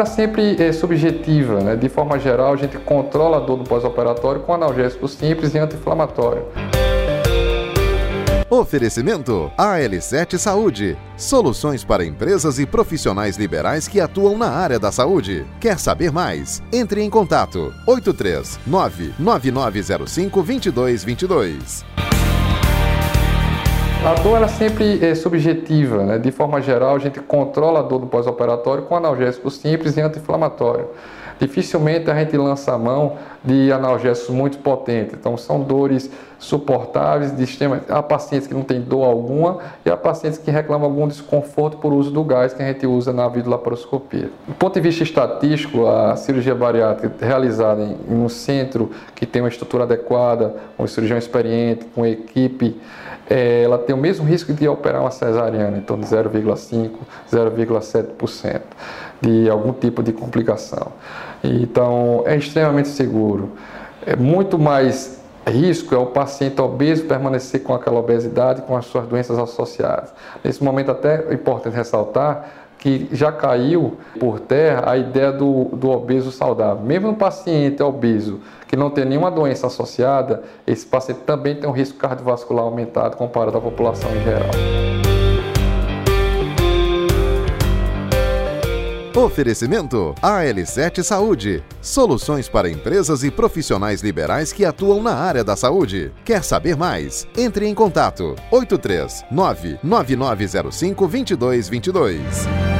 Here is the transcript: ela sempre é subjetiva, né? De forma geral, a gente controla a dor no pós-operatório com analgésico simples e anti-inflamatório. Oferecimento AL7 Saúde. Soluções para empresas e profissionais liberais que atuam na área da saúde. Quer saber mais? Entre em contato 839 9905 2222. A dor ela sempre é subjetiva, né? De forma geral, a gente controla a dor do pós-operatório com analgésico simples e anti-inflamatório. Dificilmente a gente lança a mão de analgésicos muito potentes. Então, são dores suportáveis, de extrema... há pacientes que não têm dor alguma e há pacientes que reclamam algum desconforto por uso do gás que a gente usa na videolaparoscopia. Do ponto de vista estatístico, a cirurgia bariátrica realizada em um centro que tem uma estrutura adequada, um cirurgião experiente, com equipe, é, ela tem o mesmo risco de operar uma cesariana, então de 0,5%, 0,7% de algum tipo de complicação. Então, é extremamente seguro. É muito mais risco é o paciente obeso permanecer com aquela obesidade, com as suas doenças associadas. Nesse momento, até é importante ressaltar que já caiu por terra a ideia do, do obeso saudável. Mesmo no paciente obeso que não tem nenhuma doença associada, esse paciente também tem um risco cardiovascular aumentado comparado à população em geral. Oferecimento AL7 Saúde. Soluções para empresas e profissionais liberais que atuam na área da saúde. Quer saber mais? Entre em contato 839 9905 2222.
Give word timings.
ela 0.00 0.06
sempre 0.06 0.56
é 0.62 0.72
subjetiva, 0.72 1.60
né? 1.60 1.76
De 1.76 1.88
forma 1.88 2.18
geral, 2.18 2.52
a 2.52 2.56
gente 2.56 2.78
controla 2.78 3.36
a 3.36 3.40
dor 3.40 3.58
no 3.58 3.64
pós-operatório 3.64 4.40
com 4.40 4.54
analgésico 4.54 5.06
simples 5.06 5.54
e 5.54 5.58
anti-inflamatório. 5.58 6.44
Oferecimento 8.50 9.50
AL7 9.56 10.36
Saúde. 10.36 10.98
Soluções 11.16 11.84
para 11.84 12.04
empresas 12.04 12.58
e 12.58 12.66
profissionais 12.66 13.36
liberais 13.36 13.86
que 13.86 14.00
atuam 14.00 14.36
na 14.36 14.50
área 14.50 14.78
da 14.78 14.90
saúde. 14.90 15.46
Quer 15.60 15.78
saber 15.78 16.10
mais? 16.10 16.60
Entre 16.72 17.00
em 17.00 17.08
contato 17.08 17.72
839 17.86 19.14
9905 19.20 20.42
2222. 20.42 22.09
A 24.10 24.14
dor 24.14 24.38
ela 24.38 24.48
sempre 24.48 24.98
é 25.06 25.14
subjetiva, 25.14 26.02
né? 26.02 26.18
De 26.18 26.32
forma 26.32 26.60
geral, 26.60 26.96
a 26.96 26.98
gente 26.98 27.20
controla 27.20 27.78
a 27.78 27.82
dor 27.82 28.00
do 28.00 28.08
pós-operatório 28.08 28.82
com 28.82 28.96
analgésico 28.96 29.48
simples 29.52 29.96
e 29.96 30.00
anti-inflamatório. 30.00 30.86
Dificilmente 31.38 32.10
a 32.10 32.14
gente 32.16 32.36
lança 32.36 32.74
a 32.74 32.76
mão 32.76 33.16
de 33.44 33.70
analgésicos 33.72 34.34
muito 34.34 34.58
potentes. 34.58 35.14
Então, 35.14 35.36
são 35.36 35.60
dores 35.60 36.10
suportáveis, 36.40 37.34
de 37.36 37.44
extrema... 37.44 37.82
há 37.88 38.02
pacientes 38.02 38.48
que 38.48 38.52
não 38.52 38.62
têm 38.62 38.80
dor 38.80 39.04
alguma 39.04 39.58
e 39.86 39.90
há 39.90 39.96
pacientes 39.96 40.40
que 40.40 40.50
reclamam 40.50 40.90
algum 40.90 41.06
desconforto 41.06 41.76
por 41.76 41.92
uso 41.92 42.10
do 42.10 42.24
gás 42.24 42.52
que 42.52 42.62
a 42.62 42.66
gente 42.66 42.84
usa 42.88 43.12
na 43.12 43.28
videolaparoscopia. 43.28 44.28
Do 44.48 44.54
ponto 44.54 44.74
de 44.74 44.80
vista 44.80 45.04
estatístico, 45.04 45.86
a 45.86 46.16
cirurgia 46.16 46.54
bariátrica 46.54 47.24
realizada 47.24 47.80
em 47.80 47.96
um 48.12 48.28
centro 48.28 48.90
que 49.14 49.24
tem 49.24 49.40
uma 49.40 49.48
estrutura 49.48 49.84
adequada, 49.84 50.56
um 50.76 50.86
cirurgião 50.86 51.16
experiente, 51.16 51.84
com 51.94 52.04
equipe, 52.04 52.76
é, 53.30 53.62
ela 53.62 53.78
tem 53.78 53.94
o 53.94 53.98
mesmo 54.00 54.24
risco 54.24 54.52
de 54.52 54.68
operar 54.68 55.02
uma 55.02 55.10
cesariana, 55.10 55.78
então 55.78 55.98
de 55.98 56.06
0,5%, 56.06 56.90
0,7% 57.30 58.60
de 59.20 59.48
algum 59.48 59.72
tipo 59.72 60.02
de 60.02 60.12
complicação. 60.12 60.92
Então, 61.44 62.22
é 62.26 62.36
extremamente 62.36 62.88
seguro. 62.88 63.52
É 64.06 64.16
muito 64.16 64.58
mais 64.58 65.20
risco 65.46 65.94
é 65.94 65.98
o 65.98 66.06
paciente 66.06 66.60
obeso 66.60 67.04
permanecer 67.04 67.62
com 67.62 67.74
aquela 67.74 67.98
obesidade, 67.98 68.62
com 68.62 68.76
as 68.76 68.86
suas 68.86 69.06
doenças 69.06 69.38
associadas. 69.38 70.12
Nesse 70.44 70.62
momento, 70.62 70.90
até 70.90 71.26
é 71.28 71.34
importante 71.34 71.74
ressaltar 71.74 72.48
que 72.80 73.08
já 73.12 73.30
caiu 73.30 73.98
por 74.18 74.40
terra 74.40 74.90
a 74.90 74.96
ideia 74.96 75.30
do, 75.30 75.64
do 75.66 75.90
obeso 75.90 76.32
saudável. 76.32 76.82
Mesmo 76.82 77.08
no 77.08 77.14
paciente 77.14 77.82
obeso 77.82 78.40
que 78.66 78.74
não 78.74 78.90
tem 78.90 79.04
nenhuma 79.04 79.30
doença 79.30 79.66
associada, 79.66 80.42
esse 80.66 80.86
paciente 80.86 81.20
também 81.20 81.54
tem 81.54 81.68
um 81.68 81.72
risco 81.72 81.98
cardiovascular 81.98 82.64
aumentado 82.64 83.16
comparado 83.16 83.58
à 83.58 83.60
população 83.60 84.10
em 84.16 84.22
geral. 84.24 84.89
Oferecimento 89.16 90.14
AL7 90.22 91.02
Saúde. 91.02 91.64
Soluções 91.82 92.48
para 92.48 92.70
empresas 92.70 93.24
e 93.24 93.30
profissionais 93.30 94.02
liberais 94.02 94.52
que 94.52 94.64
atuam 94.64 95.02
na 95.02 95.14
área 95.14 95.42
da 95.42 95.56
saúde. 95.56 96.12
Quer 96.24 96.44
saber 96.44 96.76
mais? 96.76 97.26
Entre 97.36 97.66
em 97.66 97.74
contato 97.74 98.36
839 98.52 99.80
9905 99.82 101.08
2222. 101.08 102.79